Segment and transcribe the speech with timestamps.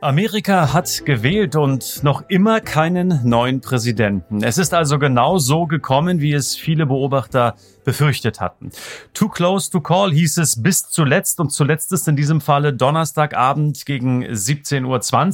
[0.00, 4.44] Amerika hat gewählt und noch immer keinen neuen Präsidenten.
[4.44, 8.70] Es ist also genau so gekommen, wie es viele Beobachter befürchtet hatten.
[9.12, 13.86] Too close to call hieß es bis zuletzt und zuletzt ist in diesem Falle Donnerstagabend
[13.86, 14.84] gegen 17.20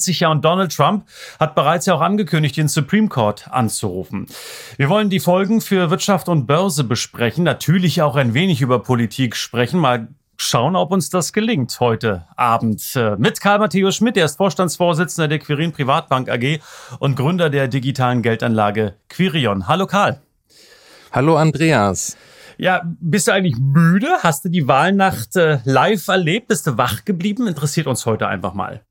[0.09, 0.15] Uhr.
[0.15, 1.05] Ja, und Donald Trump
[1.39, 4.29] hat bereits ja auch angekündigt, den Supreme Court anzurufen.
[4.79, 9.37] Wir wollen die Folgen für Wirtschaft und Börse besprechen, natürlich auch ein wenig über Politik
[9.37, 12.83] sprechen, mal schauen, ob uns das gelingt heute Abend.
[12.95, 16.61] Äh, mit Karl Matthäus Schmidt, der ist Vorstandsvorsitzender der Quirin Privatbank AG
[16.99, 19.69] und Gründer der digitalen Geldanlage Quirion.
[19.69, 20.21] Hallo Karl.
[21.13, 22.17] Hallo Andreas.
[22.57, 24.09] Ja, bist du eigentlich müde?
[24.23, 26.49] Hast du die Wahlnacht äh, live erlebt?
[26.49, 27.47] Bist du wach geblieben?
[27.47, 28.83] Interessiert uns heute einfach mal.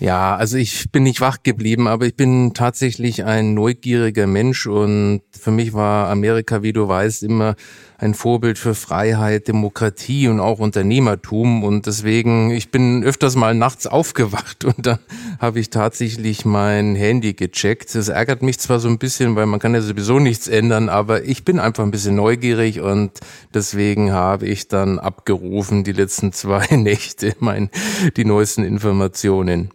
[0.00, 5.22] Ja, also ich bin nicht wach geblieben, aber ich bin tatsächlich ein neugieriger Mensch und
[5.30, 7.54] für mich war Amerika, wie du weißt, immer
[7.96, 13.86] ein Vorbild für Freiheit, Demokratie und auch Unternehmertum und deswegen, ich bin öfters mal nachts
[13.94, 14.98] aufgewacht und dann
[15.38, 17.94] habe ich tatsächlich mein Handy gecheckt.
[17.94, 21.24] Das ärgert mich zwar so ein bisschen, weil man kann ja sowieso nichts ändern, aber
[21.24, 23.12] ich bin einfach ein bisschen neugierig und
[23.54, 27.70] deswegen habe ich dann abgerufen die letzten zwei Nächte mein,
[28.16, 29.70] die neuesten Informationen.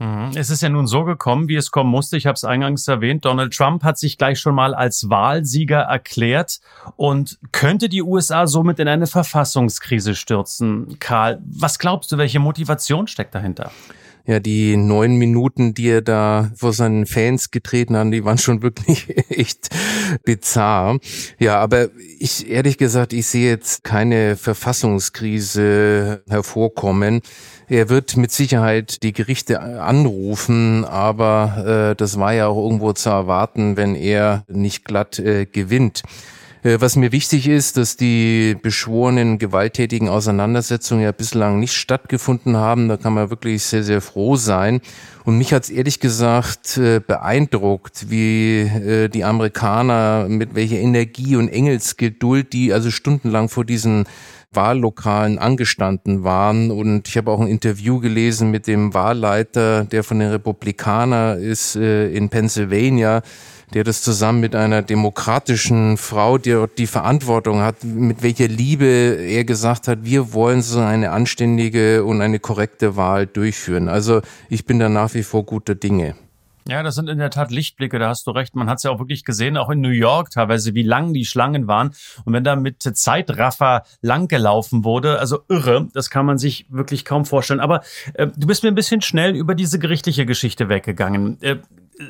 [0.00, 0.30] Mhm.
[0.34, 2.16] Es ist ja nun so gekommen, wie es kommen musste.
[2.16, 3.26] Ich habe es eingangs erwähnt.
[3.26, 6.60] Donald Trump hat sich gleich schon mal als Wahlsieger erklärt
[6.96, 10.96] und könnte die USA somit in eine Verfassungskrise stürzen.
[11.00, 13.70] Karl, was glaubst du, welche Motivation steckt dahinter?
[14.26, 18.62] Ja, die neun Minuten, die er da vor seinen Fans getreten hat, die waren schon
[18.62, 19.68] wirklich echt
[20.24, 20.98] bizarr.
[21.38, 27.22] Ja, aber ich, ehrlich gesagt, ich sehe jetzt keine Verfassungskrise hervorkommen.
[27.68, 33.10] Er wird mit Sicherheit die Gerichte anrufen, aber äh, das war ja auch irgendwo zu
[33.10, 36.02] erwarten, wenn er nicht glatt äh, gewinnt.
[36.62, 42.88] Äh, was mir wichtig ist, dass die beschworenen gewalttätigen Auseinandersetzungen ja bislang nicht stattgefunden haben.
[42.88, 44.80] Da kann man wirklich sehr, sehr froh sein.
[45.24, 51.36] Und mich hat es ehrlich gesagt äh, beeindruckt, wie äh, die Amerikaner mit welcher Energie
[51.36, 54.04] und Engelsgeduld, die also stundenlang vor diesen
[54.52, 56.70] Wahllokalen angestanden waren.
[56.70, 61.76] Und ich habe auch ein Interview gelesen mit dem Wahlleiter, der von den Republikanern ist
[61.76, 63.22] in Pennsylvania,
[63.74, 69.44] der das zusammen mit einer demokratischen Frau, die die Verantwortung hat, mit welcher Liebe er
[69.44, 73.88] gesagt hat, wir wollen so eine anständige und eine korrekte Wahl durchführen.
[73.88, 76.14] Also ich bin da nach wie vor guter Dinge.
[76.68, 78.54] Ja, das sind in der Tat Lichtblicke, da hast du recht.
[78.54, 81.24] Man hat es ja auch wirklich gesehen, auch in New York teilweise, wie lang die
[81.24, 81.90] Schlangen waren.
[82.24, 87.24] Und wenn da mit Zeitraffer langgelaufen wurde, also irre, das kann man sich wirklich kaum
[87.24, 87.60] vorstellen.
[87.60, 87.82] Aber
[88.14, 91.42] äh, du bist mir ein bisschen schnell über diese gerichtliche Geschichte weggegangen.
[91.42, 91.56] Äh,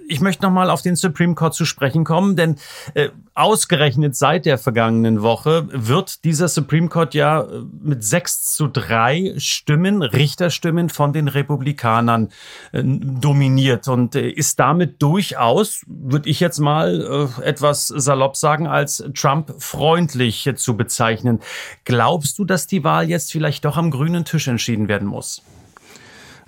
[0.09, 2.57] ich möchte nochmal auf den Supreme Court zu sprechen kommen, denn
[2.95, 8.69] äh, ausgerechnet seit der vergangenen Woche wird dieser Supreme Court ja äh, mit sechs zu
[8.69, 12.29] drei Stimmen, Richterstimmen von den Republikanern
[12.73, 18.67] äh, dominiert und äh, ist damit durchaus, würde ich jetzt mal äh, etwas salopp sagen,
[18.67, 21.41] als Trump-freundlich zu bezeichnen.
[21.85, 25.43] Glaubst du, dass die Wahl jetzt vielleicht doch am grünen Tisch entschieden werden muss?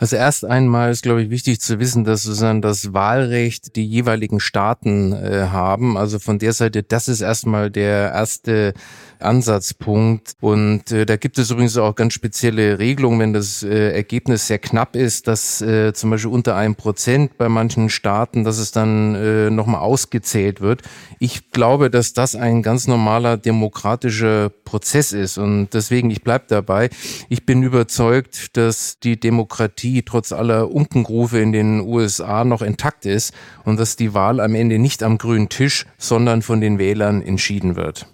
[0.03, 4.41] Also erst einmal ist, glaube ich, wichtig zu wissen, dass sozusagen das Wahlrecht die jeweiligen
[4.41, 5.97] Staaten äh, haben.
[5.97, 8.75] Also von der Seite, das ist erstmal der erste
[9.23, 10.35] Ansatzpunkt.
[10.41, 14.59] Und äh, da gibt es übrigens auch ganz spezielle Regelungen, wenn das äh, Ergebnis sehr
[14.59, 19.15] knapp ist, dass äh, zum Beispiel unter einem Prozent bei manchen Staaten, dass es dann
[19.15, 20.83] äh, nochmal ausgezählt wird.
[21.19, 25.39] Ich glaube, dass das ein ganz normaler demokratischer Prozess ist.
[25.39, 26.91] Und deswegen, ich bleibe dabei.
[27.29, 33.35] Ich bin überzeugt, dass die Demokratie trotz aller Unkenrufe in den USA noch intakt ist
[33.65, 37.77] und dass die Wahl am Ende nicht am grünen Tisch, sondern von den Wählern entschieden
[37.77, 38.07] wird.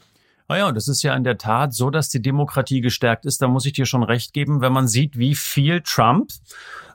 [0.48, 3.42] Naja, und es ist ja in der Tat so, dass die Demokratie gestärkt ist.
[3.42, 6.30] Da muss ich dir schon recht geben, wenn man sieht, wie viel Trump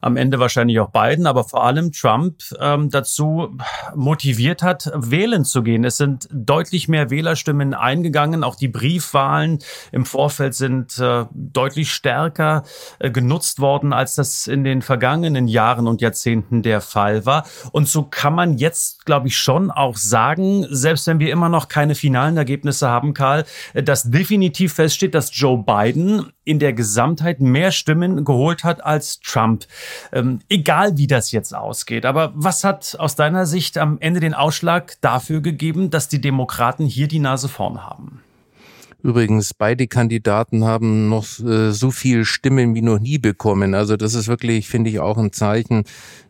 [0.03, 3.57] am Ende wahrscheinlich auch Biden, aber vor allem Trump ähm, dazu
[3.95, 5.85] motiviert hat, wählen zu gehen.
[5.85, 8.43] Es sind deutlich mehr Wählerstimmen eingegangen.
[8.43, 9.59] Auch die Briefwahlen
[9.93, 12.63] im Vorfeld sind äh, deutlich stärker
[12.99, 17.45] äh, genutzt worden, als das in den vergangenen Jahren und Jahrzehnten der Fall war.
[17.71, 21.69] Und so kann man jetzt, glaube ich, schon auch sagen, selbst wenn wir immer noch
[21.69, 27.71] keine finalen Ergebnisse haben, Karl, dass definitiv feststeht, dass Joe Biden in der Gesamtheit mehr
[27.71, 29.65] Stimmen geholt hat als Trump.
[30.11, 32.05] Ähm, egal wie das jetzt ausgeht.
[32.05, 36.85] Aber was hat aus deiner Sicht am Ende den Ausschlag dafür gegeben, dass die Demokraten
[36.85, 38.21] hier die Nase vorn haben?
[39.03, 43.75] Übrigens, beide Kandidaten haben noch äh, so viel Stimmen wie noch nie bekommen.
[43.75, 45.83] Also das ist wirklich, finde ich, auch ein Zeichen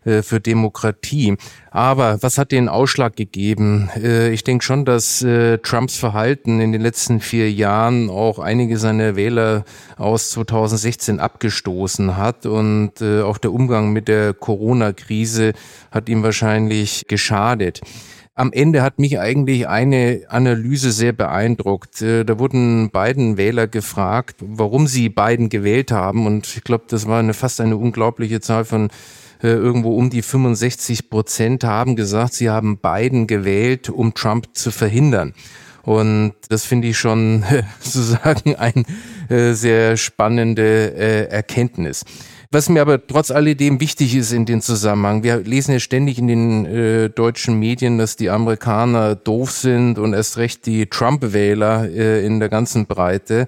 [0.05, 1.37] äh, für Demokratie.
[1.69, 3.91] Aber was hat den Ausschlag gegeben?
[3.95, 8.79] Äh, ich denke schon, dass äh, Trumps Verhalten in den letzten vier Jahren auch einige
[8.79, 9.65] seiner Wähler
[9.97, 12.47] aus 2016 abgestoßen hat.
[12.47, 15.53] Und äh, auch der Umgang mit der Corona-Krise
[15.91, 17.81] hat ihm wahrscheinlich geschadet.
[18.35, 22.01] Am Ende hat mich eigentlich eine Analyse sehr beeindruckt.
[22.01, 26.25] Äh, da wurden beiden Wähler gefragt, warum sie beiden gewählt haben.
[26.25, 28.89] Und ich glaube, das war eine, fast eine unglaubliche Zahl von
[29.43, 34.71] äh, irgendwo um die 65 Prozent haben gesagt, sie haben beiden gewählt, um Trump zu
[34.71, 35.35] verhindern.
[35.83, 37.43] Und das finde ich schon
[37.79, 38.85] sozusagen ein
[39.29, 42.03] äh, sehr spannende Erkenntnis.
[42.53, 46.27] Was mir aber trotz alledem wichtig ist in dem Zusammenhang, wir lesen ja ständig in
[46.27, 52.23] den äh, deutschen Medien, dass die Amerikaner doof sind und erst recht die Trump-Wähler äh,
[52.23, 53.47] in der ganzen Breite.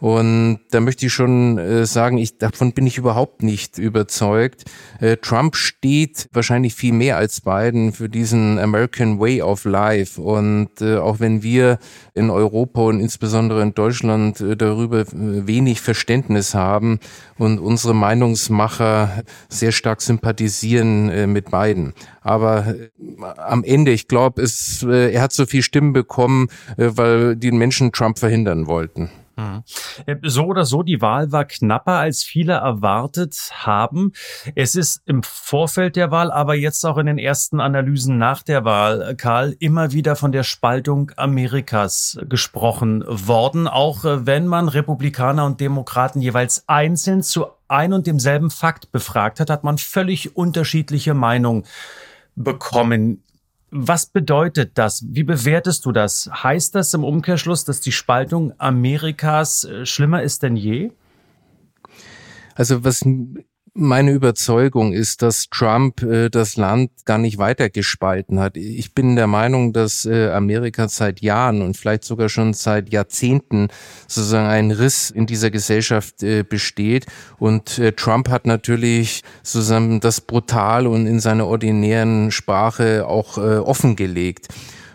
[0.00, 4.64] Und da möchte ich schon äh, sagen, ich, davon bin ich überhaupt nicht überzeugt.
[4.98, 10.20] Äh, Trump steht wahrscheinlich viel mehr als Biden für diesen American Way of Life.
[10.20, 11.78] Und äh, auch wenn wir
[12.14, 16.98] in Europa und insbesondere in Deutschland äh, darüber äh, wenig Verständnis haben
[17.36, 21.92] und unsere Meinungsmacher sehr stark sympathisieren äh, mit Biden.
[22.22, 22.74] Aber
[23.36, 24.44] am Ende, ich glaube,
[24.82, 29.10] er hat so viel Stimmen bekommen, weil die Menschen Trump verhindern wollten.
[29.40, 29.62] Mhm.
[30.22, 34.12] So oder so, die Wahl war knapper, als viele erwartet haben.
[34.54, 38.64] Es ist im Vorfeld der Wahl, aber jetzt auch in den ersten Analysen nach der
[38.64, 45.44] Wahl, Karl, immer wieder von der Spaltung Amerikas gesprochen worden, auch äh, wenn man Republikaner
[45.46, 51.14] und Demokraten jeweils einzeln zu ein und demselben Fakt befragt hat, hat man völlig unterschiedliche
[51.14, 51.64] Meinungen
[52.34, 53.22] bekommen.
[53.70, 55.04] Was bedeutet das?
[55.08, 56.28] Wie bewertest du das?
[56.32, 60.90] Heißt das im Umkehrschluss, dass die Spaltung Amerikas äh, schlimmer ist denn je?
[62.54, 63.04] Also was
[63.74, 68.56] meine Überzeugung ist, dass Trump äh, das Land gar nicht weiter gespalten hat.
[68.56, 73.68] Ich bin der Meinung, dass äh, Amerika seit Jahren und vielleicht sogar schon seit Jahrzehnten
[74.06, 77.06] sozusagen ein Riss in dieser Gesellschaft äh, besteht.
[77.38, 83.58] Und äh, Trump hat natürlich sozusagen das brutal und in seiner ordinären Sprache auch äh,
[83.58, 84.48] offengelegt.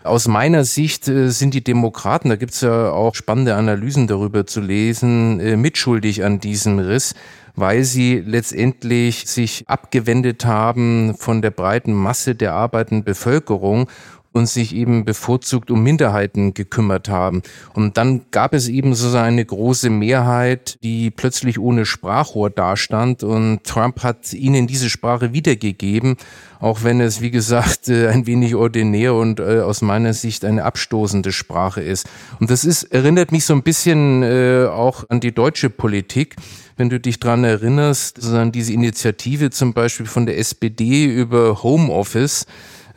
[0.03, 4.61] Aus meiner Sicht äh, sind die Demokraten, da gibt's ja auch spannende Analysen darüber zu
[4.61, 7.15] lesen, äh, mitschuldig an diesem Riss
[7.55, 13.89] weil sie letztendlich sich abgewendet haben von der breiten Masse der arbeitenden Bevölkerung
[14.35, 17.41] und sich eben bevorzugt um Minderheiten gekümmert haben.
[17.73, 23.63] Und dann gab es eben so eine große Mehrheit, die plötzlich ohne Sprachrohr dastand und
[23.63, 26.17] Trump hat ihnen diese Sprache wiedergegeben,
[26.59, 30.65] auch wenn es, wie gesagt, äh, ein wenig ordinär und äh, aus meiner Sicht eine
[30.65, 32.05] abstoßende Sprache ist.
[32.41, 36.35] Und das ist, erinnert mich so ein bisschen äh, auch an die deutsche Politik
[36.77, 42.45] wenn du dich dran erinnerst, sondern diese Initiative zum Beispiel von der SPD über Homeoffice,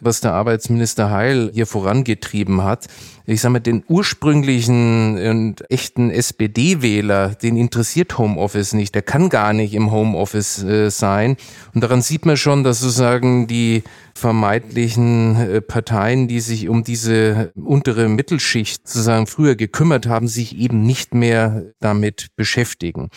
[0.01, 2.87] was der Arbeitsminister Heil hier vorangetrieben hat.
[3.27, 8.95] Ich sage mal, den ursprünglichen und echten SPD-Wähler, den interessiert Homeoffice nicht.
[8.95, 11.37] Der kann gar nicht im Homeoffice äh, sein.
[11.75, 13.83] Und daran sieht man schon, dass sozusagen die
[14.15, 20.83] vermeintlichen äh, Parteien, die sich um diese untere Mittelschicht sozusagen früher gekümmert haben, sich eben
[20.83, 23.11] nicht mehr damit beschäftigen.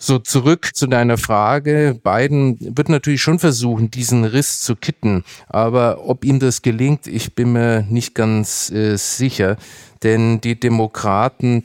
[0.00, 2.00] So zurück zu deiner Frage.
[2.04, 5.24] Biden wird natürlich schon versuchen, diesen Riss zu kitten.
[5.48, 9.56] Aber ob ihm das gelingt, ich bin mir nicht ganz äh, sicher.
[10.04, 11.64] Denn die Demokraten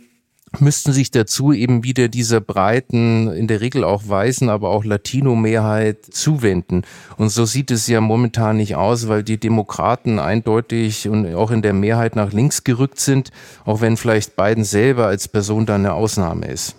[0.60, 6.06] müssten sich dazu eben wieder dieser breiten, in der Regel auch weißen, aber auch Latino-Mehrheit
[6.12, 6.84] zuwenden.
[7.18, 11.62] Und so sieht es ja momentan nicht aus, weil die Demokraten eindeutig und auch in
[11.62, 13.30] der Mehrheit nach links gerückt sind,
[13.64, 16.76] auch wenn vielleicht Biden selber als Person da eine Ausnahme ist.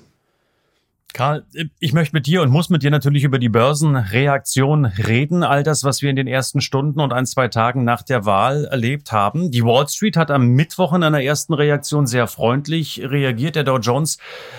[1.15, 1.47] Karl,
[1.79, 5.45] ich möchte mit dir und muss mit dir natürlich über die Börsenreaktion reden.
[5.45, 8.65] All das, was wir in den ersten Stunden und ein, zwei Tagen nach der Wahl
[8.65, 9.53] erlebt haben.
[9.53, 13.55] Die Wall Street hat am Mittwoch in einer ersten Reaktion sehr freundlich reagiert.
[13.55, 14.19] Der Dow Jones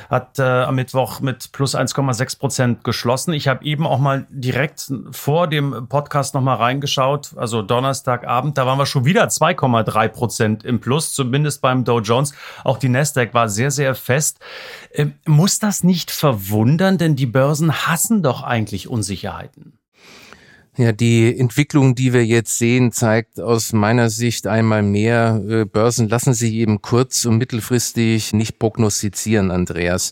[0.09, 3.33] hat äh, am Mittwoch mit plus 1,6 Prozent geschlossen.
[3.33, 8.57] Ich habe eben auch mal direkt vor dem Podcast nochmal reingeschaut, also Donnerstagabend.
[8.57, 12.33] Da waren wir schon wieder 2,3 Prozent im Plus, zumindest beim Dow Jones.
[12.63, 14.39] Auch die Nasdaq war sehr, sehr fest.
[14.91, 16.44] Äh, muss das nicht verwundern?
[16.49, 19.79] Wundern, denn die Börsen hassen doch eigentlich Unsicherheiten.
[20.77, 26.09] Ja, die Entwicklung, die wir jetzt sehen, zeigt aus meiner Sicht einmal mehr, äh, Börsen
[26.09, 30.11] lassen sich eben kurz- und mittelfristig nicht prognostizieren, Andreas.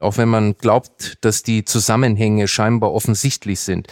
[0.00, 3.86] auch wenn man glaubt, dass die Zusammenhänge scheinbar offensichtlich sind.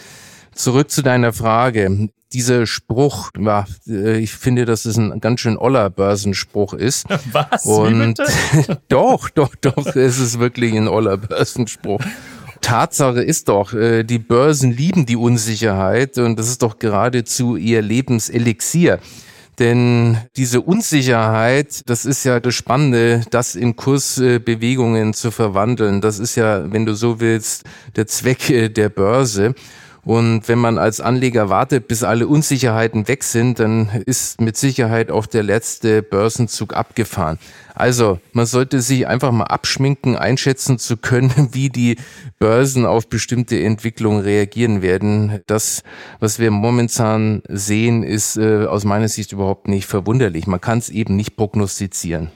[0.53, 2.09] Zurück zu deiner Frage.
[2.33, 7.05] Dieser Spruch, ja, äh, ich finde, dass es ein ganz schön oller Börsenspruch ist.
[7.31, 7.65] Was?
[7.65, 8.19] Und
[8.87, 12.01] doch, doch, doch, es ist wirklich ein oller Börsenspruch.
[12.61, 17.81] Tatsache ist doch, äh, die Börsen lieben die Unsicherheit und das ist doch geradezu ihr
[17.81, 18.99] Lebenselixier.
[19.59, 26.01] Denn diese Unsicherheit, das ist ja das Spannende, das in Kursbewegungen zu verwandeln.
[26.01, 27.63] Das ist ja, wenn du so willst,
[27.95, 29.53] der Zweck äh, der Börse.
[30.03, 35.11] Und wenn man als Anleger wartet, bis alle Unsicherheiten weg sind, dann ist mit Sicherheit
[35.11, 37.37] auch der letzte Börsenzug abgefahren.
[37.75, 41.97] Also man sollte sich einfach mal abschminken, einschätzen zu können, wie die
[42.39, 45.41] Börsen auf bestimmte Entwicklungen reagieren werden.
[45.45, 45.83] Das,
[46.19, 50.47] was wir momentan sehen, ist äh, aus meiner Sicht überhaupt nicht verwunderlich.
[50.47, 52.31] Man kann es eben nicht prognostizieren.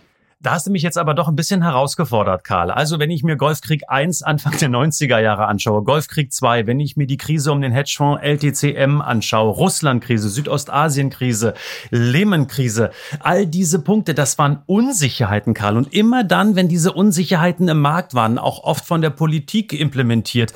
[0.45, 2.69] Da hast du mich jetzt aber doch ein bisschen herausgefordert, Karl.
[2.69, 6.95] Also wenn ich mir Golfkrieg 1 Anfang der 90er Jahre anschaue, Golfkrieg 2, wenn ich
[6.95, 11.55] mir die Krise um den Hedgefonds LTCM anschaue, Russlandkrise, Südostasienkrise,
[11.89, 15.77] Lehman-Krise, all diese Punkte, das waren Unsicherheiten, Karl.
[15.77, 20.53] Und immer dann, wenn diese Unsicherheiten im Markt waren, auch oft von der Politik implementiert,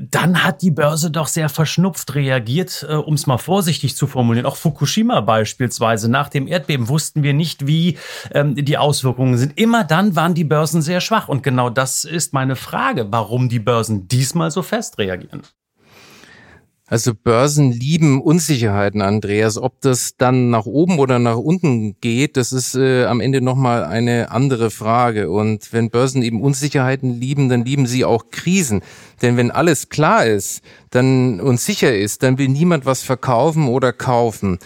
[0.00, 4.46] dann hat die Börse doch sehr verschnupft reagiert, äh, um es mal vorsichtig zu formulieren.
[4.46, 6.10] Auch Fukushima beispielsweise.
[6.10, 7.98] Nach dem Erdbeben wussten wir nicht, wie
[8.34, 9.58] ähm, die Auswirkungen gesprungen sind.
[9.58, 11.28] Immer dann waren die Börsen sehr schwach.
[11.28, 15.42] Und genau das ist meine Frage, warum die Börsen diesmal so fest reagieren.
[16.90, 19.58] Also Börsen lieben Unsicherheiten, Andreas.
[19.58, 23.84] Ob das dann nach oben oder nach unten geht, das ist äh, am Ende nochmal
[23.84, 25.28] eine andere Frage.
[25.30, 28.80] Und wenn Börsen eben Unsicherheiten lieben, dann lieben sie auch Krisen.
[29.20, 33.92] Denn wenn alles klar ist dann und sicher ist, dann will niemand was verkaufen oder
[33.92, 34.58] kaufen.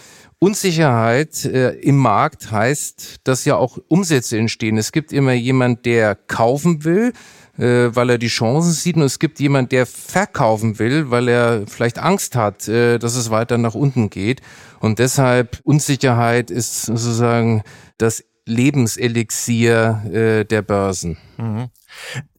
[0.43, 4.77] Unsicherheit äh, im Markt heißt, dass ja auch Umsätze entstehen.
[4.77, 7.13] Es gibt immer jemand, der kaufen will,
[7.57, 11.65] äh, weil er die Chancen sieht, und es gibt jemand, der verkaufen will, weil er
[11.65, 14.41] vielleicht Angst hat, äh, dass es weiter nach unten geht.
[14.81, 17.63] Und deshalb Unsicherheit ist sozusagen
[17.97, 21.15] das Lebenselixier äh, der Börsen.
[21.37, 21.69] Mhm.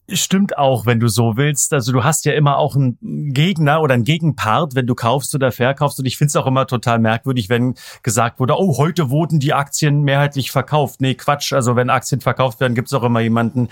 [0.07, 1.73] Stimmt auch, wenn du so willst.
[1.73, 5.51] Also du hast ja immer auch einen Gegner oder einen Gegenpart, wenn du kaufst oder
[5.51, 5.97] verkaufst.
[5.97, 9.53] Und ich finde es auch immer total merkwürdig, wenn gesagt wurde, oh, heute wurden die
[9.53, 11.01] Aktien mehrheitlich verkauft.
[11.01, 11.53] Nee, Quatsch.
[11.53, 13.69] Also wenn Aktien verkauft werden, gibt es auch immer jemanden,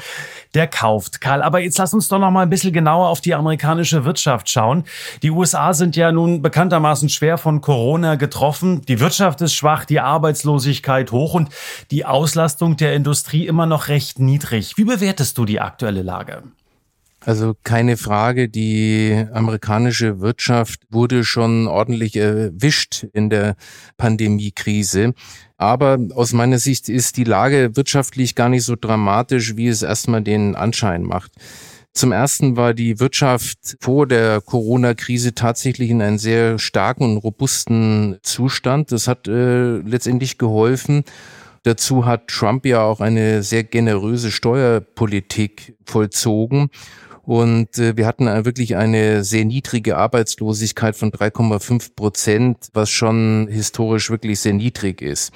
[0.56, 1.22] der kauft.
[1.22, 4.50] Karl, aber jetzt lass uns doch noch mal ein bisschen genauer auf die amerikanische Wirtschaft
[4.50, 4.86] schauen.
[5.22, 8.82] Die USA sind ja nun bekanntermaßen schwer von Corona getroffen.
[8.88, 11.50] Die Wirtschaft ist schwach, die Arbeitslosigkeit hoch und
[11.92, 14.78] die Auslastung der Industrie immer noch recht niedrig.
[14.78, 16.23] Wie bewertest du die aktuelle Lage?
[16.26, 16.44] Frage.
[17.26, 23.56] Also keine Frage, die amerikanische Wirtschaft wurde schon ordentlich erwischt in der
[23.96, 25.14] Pandemiekrise.
[25.58, 30.22] Aber aus meiner Sicht ist die Lage wirtschaftlich gar nicht so dramatisch, wie es erstmal
[30.22, 31.32] den Anschein macht.
[31.94, 38.18] Zum ersten war die Wirtschaft vor der Corona-Krise tatsächlich in einem sehr starken und robusten
[38.24, 38.92] Zustand.
[38.92, 41.06] Das hat äh, letztendlich geholfen.
[41.64, 46.70] Dazu hat Trump ja auch eine sehr generöse Steuerpolitik vollzogen.
[47.24, 54.10] Und äh, wir hatten wirklich eine sehr niedrige Arbeitslosigkeit von 3,5 Prozent, was schon historisch
[54.10, 55.32] wirklich sehr niedrig ist.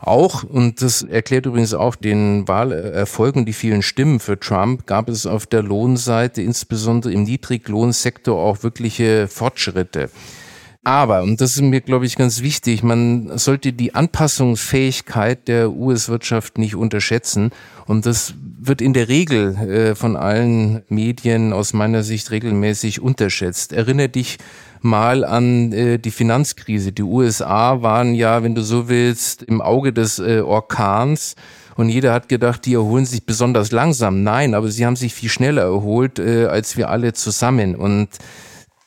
[0.00, 5.10] Auch, und das erklärt übrigens auch den Wahlerfolg und die vielen Stimmen für Trump, gab
[5.10, 10.10] es auf der Lohnseite, insbesondere im Niedriglohnsektor, auch wirkliche Fortschritte.
[10.82, 16.56] Aber, und das ist mir, glaube ich, ganz wichtig, man sollte die Anpassungsfähigkeit der US-Wirtschaft
[16.56, 17.50] nicht unterschätzen.
[17.86, 23.74] Und das wird in der Regel äh, von allen Medien aus meiner Sicht regelmäßig unterschätzt.
[23.74, 24.38] Erinnere dich
[24.80, 26.92] mal an äh, die Finanzkrise.
[26.92, 31.34] Die USA waren ja, wenn du so willst, im Auge des äh, Orkans.
[31.76, 34.22] Und jeder hat gedacht, die erholen sich besonders langsam.
[34.22, 37.76] Nein, aber sie haben sich viel schneller erholt äh, als wir alle zusammen.
[37.76, 38.08] Und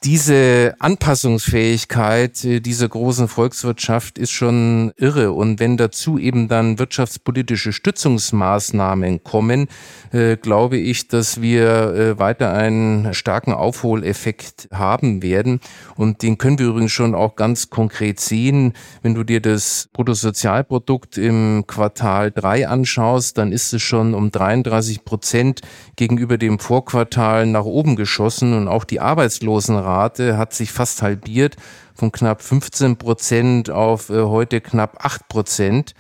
[0.04, 5.32] diese Anpassungsfähigkeit äh, dieser großen Volkswirtschaft ist schon irre.
[5.32, 9.68] Und wenn dazu eben dann wirtschaftspolitische Stützungsmaßnahmen kommen,
[10.12, 15.62] äh, glaube ich, dass wir äh, weiter einen starken Aufholeffekt haben werden.
[15.96, 18.74] Und den können wir übrigens schon auch ganz konkret sehen.
[19.04, 25.06] Wenn du dir das Bruttosozialprodukt im Quartal drei anschaust, dann ist es schon um 33
[25.06, 25.62] Prozent
[25.96, 31.56] gegenüber dem Vorquartal nach oben geschossen und auch die Arbeitslosenrate Rate hat sich fast halbiert
[31.94, 35.94] von knapp 15 Prozent auf äh, heute knapp 8 Prozent.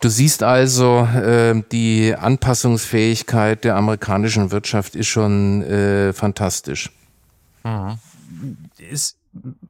[0.00, 6.90] Du siehst also, äh, die Anpassungsfähigkeit der amerikanischen Wirtschaft ist schon äh, fantastisch.
[7.64, 7.98] Mhm.
[8.90, 9.16] Ist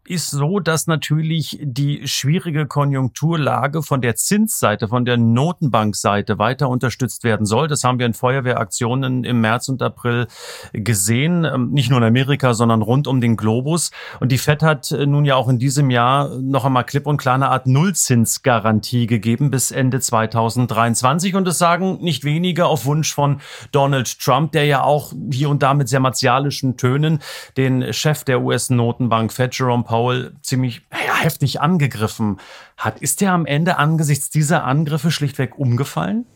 [0.05, 7.23] ist so, dass natürlich die schwierige Konjunkturlage von der Zinsseite, von der Notenbankseite weiter unterstützt
[7.23, 7.69] werden soll.
[7.69, 10.27] Das haben wir in Feuerwehraktionen im März und April
[10.73, 13.93] gesehen, ähm, nicht nur in Amerika, sondern rund um den Globus.
[14.19, 17.19] Und die Fed hat äh, nun ja auch in diesem Jahr noch einmal klipp und
[17.19, 21.37] klar eine Art Nullzinsgarantie gegeben bis Ende 2023.
[21.37, 23.41] Und das sagen nicht wenige auf Wunsch von
[23.71, 27.21] Donald Trump, der ja auch hier und da mit sehr martialischen Tönen
[27.57, 32.39] den Chef der US-Notenbank Fed Jerome Powell ziemlich ja, heftig angegriffen
[32.77, 33.01] hat.
[33.01, 36.27] Ist der am Ende angesichts dieser Angriffe schlichtweg umgefallen?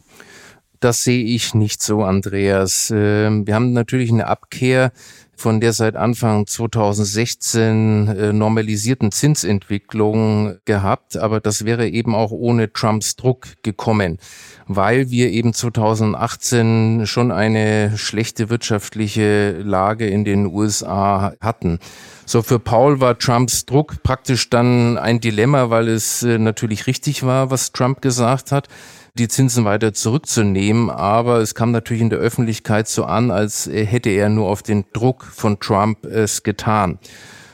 [0.80, 2.92] Das sehe ich nicht so, Andreas.
[2.94, 4.92] Ähm, wir haben natürlich eine Abkehr
[5.36, 12.72] von der seit Anfang 2016 äh, normalisierten Zinsentwicklung gehabt, aber das wäre eben auch ohne
[12.72, 14.16] Trumps Druck gekommen,
[14.66, 21.78] weil wir eben 2018 schon eine schlechte wirtschaftliche Lage in den USA hatten.
[22.24, 27.24] So für Paul war Trumps Druck praktisch dann ein Dilemma, weil es äh, natürlich richtig
[27.24, 28.68] war, was Trump gesagt hat
[29.18, 30.90] die Zinsen weiter zurückzunehmen.
[30.90, 34.84] Aber es kam natürlich in der Öffentlichkeit so an, als hätte er nur auf den
[34.92, 36.98] Druck von Trump es getan.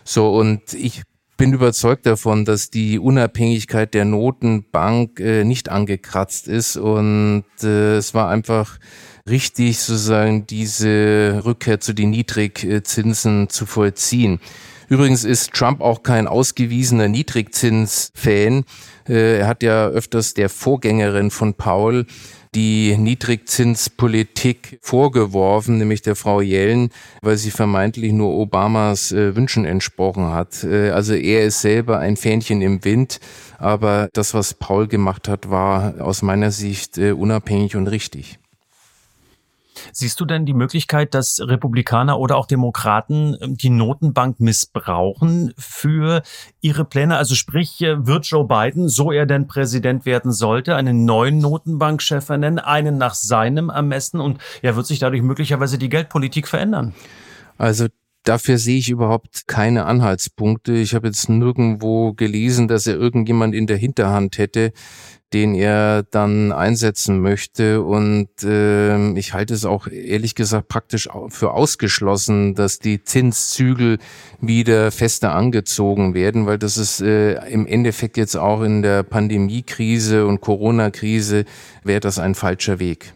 [0.04, 1.02] So, und ich
[1.36, 8.14] bin überzeugt davon, dass die Unabhängigkeit der Notenbank äh, nicht angekratzt ist und äh, es
[8.14, 8.78] war einfach
[9.28, 14.40] richtig, sozusagen diese Rückkehr zu den Niedrigzinsen zu vollziehen.
[14.92, 18.64] Übrigens ist Trump auch kein ausgewiesener Niedrigzins-Fan.
[19.08, 22.04] Äh, er hat ja öfters der Vorgängerin von Paul
[22.54, 26.90] die Niedrigzinspolitik vorgeworfen, nämlich der Frau Yellen,
[27.22, 30.62] weil sie vermeintlich nur Obamas äh, Wünschen entsprochen hat.
[30.62, 33.18] Äh, also er ist selber ein Fähnchen im Wind,
[33.56, 38.41] aber das, was Paul gemacht hat, war aus meiner Sicht äh, unabhängig und richtig.
[39.92, 46.22] Siehst du denn die Möglichkeit, dass Republikaner oder auch Demokraten ähm, die Notenbank missbrauchen für
[46.60, 47.16] ihre Pläne?
[47.16, 52.28] Also sprich, äh, wird Joe Biden, so er denn Präsident werden sollte, einen neuen Notenbankchef
[52.28, 56.94] ernennen, einen nach seinem Ermessen und ja, wird sich dadurch möglicherweise die Geldpolitik verändern?
[57.58, 57.88] Also
[58.24, 60.74] Dafür sehe ich überhaupt keine Anhaltspunkte.
[60.74, 64.72] Ich habe jetzt nirgendwo gelesen, dass er irgendjemand in der Hinterhand hätte,
[65.32, 67.82] den er dann einsetzen möchte.
[67.82, 73.98] Und äh, ich halte es auch ehrlich gesagt praktisch für ausgeschlossen, dass die Zinszügel
[74.40, 80.26] wieder fester angezogen werden, weil das ist äh, im Endeffekt jetzt auch in der Pandemiekrise
[80.26, 81.44] und Corona-Krise
[81.82, 83.14] wäre das ein falscher Weg.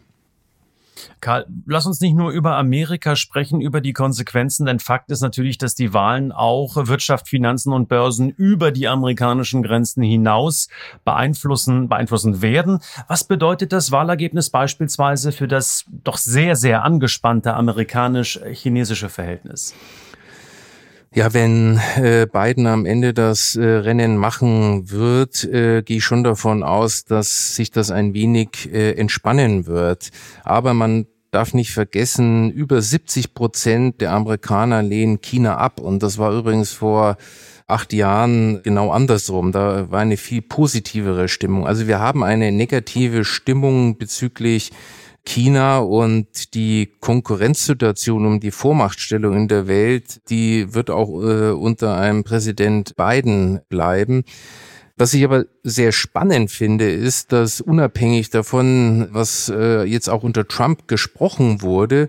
[1.21, 5.59] Karl, lass uns nicht nur über Amerika sprechen, über die Konsequenzen, denn Fakt ist natürlich,
[5.59, 10.69] dass die Wahlen auch Wirtschaft, Finanzen und Börsen über die amerikanischen Grenzen hinaus
[11.05, 12.81] beeinflussen, beeinflussen werden.
[13.09, 19.75] Was bedeutet das Wahlergebnis beispielsweise für das doch sehr, sehr angespannte amerikanisch-chinesische Verhältnis?
[21.15, 26.25] Ja, wenn äh, Biden am Ende das äh, Rennen machen wird, äh, gehe ich schon
[26.25, 30.11] davon aus, dass sich das ein wenig äh, entspannen wird.
[30.45, 35.81] Aber man darf nicht vergessen, über 70 Prozent der Amerikaner lehnen China ab.
[35.81, 37.17] Und das war übrigens vor
[37.67, 39.53] acht Jahren genau andersrum.
[39.53, 41.67] Da war eine viel positivere Stimmung.
[41.67, 44.71] Also wir haben eine negative Stimmung bezüglich
[45.27, 51.97] China und die Konkurrenzsituation um die Vormachtstellung in der Welt, die wird auch äh, unter
[51.97, 54.25] einem Präsident Biden bleiben.
[54.97, 60.49] Was ich aber sehr spannend finde, ist, dass unabhängig davon, was äh, jetzt auch unter
[60.49, 62.09] Trump gesprochen wurde,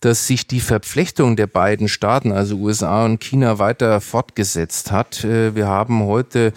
[0.00, 5.24] dass sich die Verflechtung der beiden Staaten, also USA und China, weiter fortgesetzt hat.
[5.24, 6.52] Äh, wir haben heute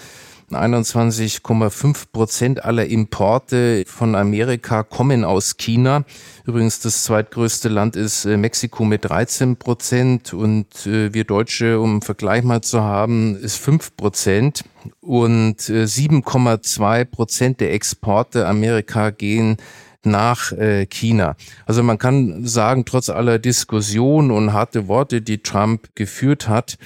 [0.51, 6.05] 21,5 Prozent aller Importe von Amerika kommen aus China.
[6.45, 12.01] Übrigens das zweitgrößte Land ist äh, Mexiko mit 13 Prozent und äh, wir Deutsche, um
[12.01, 14.63] Vergleich mal zu haben, ist 5 Prozent
[15.01, 19.57] und 7,2 äh, Prozent der Exporte Amerika gehen
[20.03, 20.53] nach
[20.89, 21.35] China.
[21.65, 26.77] Also man kann sagen, trotz aller Diskussion und harte Worte, die Trump geführt hat,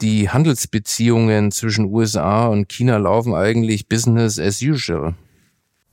[0.00, 5.14] die Handelsbeziehungen zwischen USA und China laufen eigentlich Business as usual.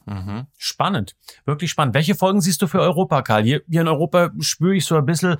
[0.05, 0.47] Mhm.
[0.57, 1.95] Spannend, wirklich spannend.
[1.95, 3.43] Welche Folgen siehst du für Europa, Karl?
[3.43, 5.37] Hier, hier in Europa spüre ich so ein bisschen,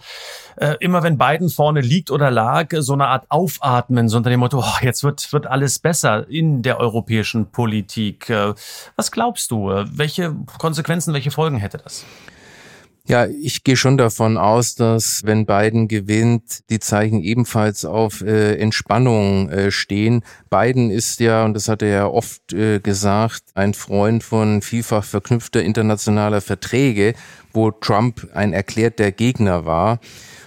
[0.56, 4.40] äh, immer wenn Biden vorne liegt oder lag, so eine Art Aufatmen, so unter dem
[4.40, 8.30] Motto, oh, jetzt wird, wird alles besser in der europäischen Politik.
[8.30, 8.54] Äh,
[8.96, 9.68] was glaubst du?
[9.68, 12.06] Welche Konsequenzen, welche Folgen hätte das?
[13.06, 18.56] Ja, ich gehe schon davon aus, dass wenn Biden gewinnt, die Zeichen ebenfalls auf äh,
[18.56, 20.24] Entspannung äh, stehen.
[20.50, 25.04] Biden ist ja, und das hat er ja oft äh, gesagt, ein Freund von vielfach
[25.04, 27.14] verknüpfter internationaler Verträge,
[27.52, 30.00] wo Trump ein erklärter Gegner war.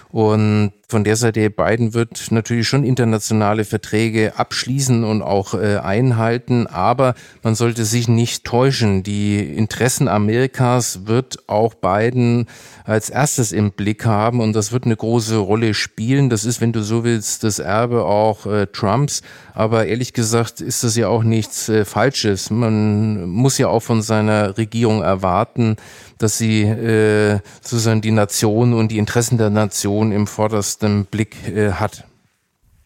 [0.09, 6.65] Und von der Seite Biden wird natürlich schon internationale Verträge abschließen und auch äh, einhalten,
[6.65, 9.03] aber man sollte sich nicht täuschen.
[9.03, 12.45] Die Interessen Amerikas wird auch Biden
[12.85, 16.29] als erstes im Blick haben und das wird eine große Rolle spielen.
[16.29, 19.23] Das ist, wenn du so willst, das Erbe auch äh, Trumps.
[19.53, 22.49] Aber ehrlich gesagt ist das ja auch nichts äh, Falsches.
[22.49, 25.75] Man muss ja auch von seiner Regierung erwarten,
[26.17, 31.73] dass sie äh, sozusagen die Nation und die Interessen der Nation im vordersten Blick äh,
[31.73, 32.05] hat.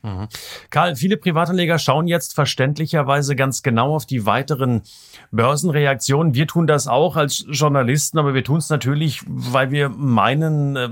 [0.04, 0.30] Mhm.
[0.72, 4.82] Karl, viele Privatanleger schauen jetzt verständlicherweise ganz genau auf die weiteren
[5.30, 6.34] Börsenreaktionen.
[6.34, 10.90] Wir tun das auch als Journalisten, aber wir tun es natürlich, weil wir meinen, äh,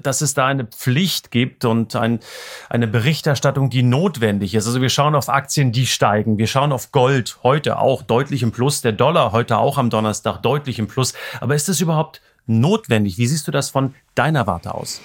[0.00, 2.20] dass es da eine Pflicht gibt und ein,
[2.68, 4.66] eine Berichterstattung, die notwendig ist.
[4.66, 6.38] Also wir schauen auf Aktien, die steigen.
[6.38, 8.80] Wir schauen auf Gold, heute auch deutlich im Plus.
[8.80, 11.14] Der Dollar heute auch am Donnerstag deutlich im Plus.
[11.40, 13.18] Aber ist es überhaupt notwendig?
[13.18, 15.00] Wie siehst du das von deiner Warte aus?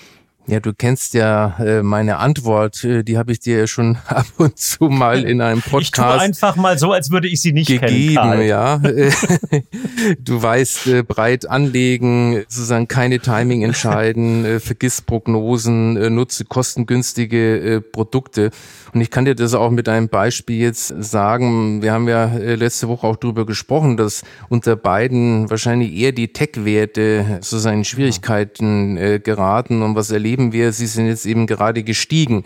[0.50, 4.28] Ja, du kennst ja äh, meine Antwort, äh, die habe ich dir ja schon ab
[4.38, 7.52] und zu mal in einem Podcast ich tue einfach mal so, als würde ich sie
[7.52, 8.48] nicht gegeben, kennen.
[8.48, 8.78] Ja,
[10.20, 17.58] du weißt äh, breit anlegen, sozusagen keine Timing entscheiden, äh, vergiss Prognosen, äh, nutze kostengünstige
[17.58, 18.52] äh, Produkte.
[18.94, 21.82] Und ich kann dir das auch mit einem Beispiel jetzt sagen.
[21.82, 26.30] Wir haben ja äh, letzte Woche auch darüber gesprochen, dass unter beiden wahrscheinlich eher die
[26.30, 31.84] Tech-Werte sozusagen Schwierigkeiten äh, geraten und was erleben erleben wir, sie sind jetzt eben gerade
[31.84, 32.43] gestiegen.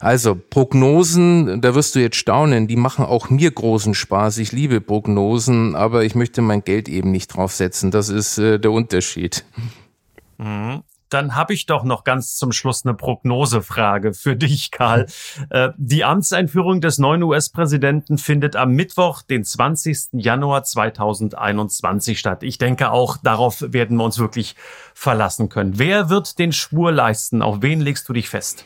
[0.00, 4.38] Also Prognosen, da wirst du jetzt staunen, die machen auch mir großen Spaß.
[4.38, 7.90] Ich liebe Prognosen, aber ich möchte mein Geld eben nicht draufsetzen.
[7.90, 9.44] Das ist äh, der Unterschied.
[10.38, 15.06] Mhm dann habe ich doch noch ganz zum Schluss eine Prognosefrage für dich, Karl.
[15.50, 20.08] Äh, die Amtseinführung des neuen US-Präsidenten findet am Mittwoch, den 20.
[20.12, 22.42] Januar 2021 statt.
[22.42, 24.54] Ich denke auch, darauf werden wir uns wirklich
[24.94, 25.78] verlassen können.
[25.78, 27.42] Wer wird den Schwur leisten?
[27.42, 28.64] Auf wen legst du dich fest?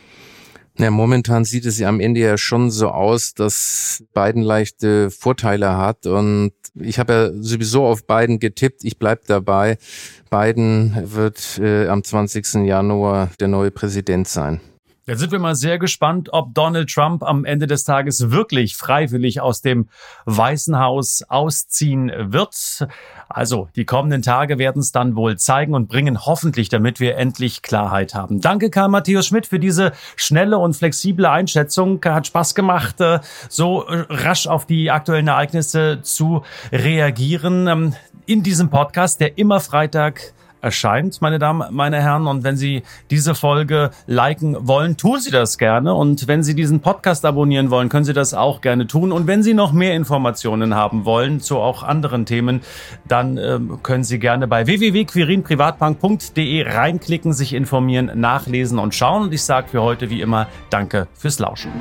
[0.79, 5.77] Ja, momentan sieht es ja am Ende ja schon so aus, dass Biden leichte Vorteile
[5.77, 6.07] hat.
[6.07, 8.85] Und ich habe ja sowieso auf Biden getippt.
[8.85, 9.79] Ich bleib dabei.
[10.31, 12.65] Biden wird äh, am 20.
[12.65, 14.61] Januar der neue Präsident sein.
[15.09, 19.41] Jetzt sind wir mal sehr gespannt, ob Donald Trump am Ende des Tages wirklich freiwillig
[19.41, 19.89] aus dem
[20.27, 22.87] Weißen Haus ausziehen wird.
[23.27, 27.63] Also die kommenden Tage werden es dann wohl zeigen und bringen hoffentlich, damit wir endlich
[27.63, 28.43] Klarheit haben.
[28.43, 32.05] Danke Karl Matthäus Schmidt für diese schnelle und flexible Einschätzung.
[32.05, 37.67] Hat Spaß gemacht, äh, so rasch auf die aktuellen Ereignisse zu reagieren.
[37.67, 37.95] Ähm,
[38.27, 40.35] in diesem Podcast, der immer Freitag
[40.69, 42.27] erscheint, meine Damen, meine Herren.
[42.27, 45.95] Und wenn Sie diese Folge liken wollen, tun Sie das gerne.
[45.95, 49.11] Und wenn Sie diesen Podcast abonnieren wollen, können Sie das auch gerne tun.
[49.11, 52.61] Und wenn Sie noch mehr Informationen haben wollen zu auch anderen Themen,
[53.07, 59.23] dann ähm, können Sie gerne bei www.quirinprivatbank.de reinklicken, sich informieren, nachlesen und schauen.
[59.23, 61.73] Und ich sage für heute wie immer Danke fürs Lauschen.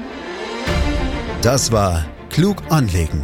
[1.41, 3.23] Das war Klug anlegen